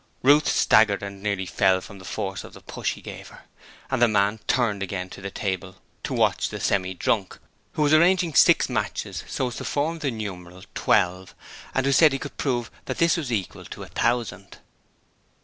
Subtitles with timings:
[0.23, 3.43] Ruth staggered and nearly fell from the force of the push he gave her,
[3.91, 7.37] and the man turned again to the table to watch the Semi drunk,
[7.73, 11.35] who was arranging six matches so as to form the numeral XII,
[11.75, 14.57] and who said he could prove that this was equal to a thousand.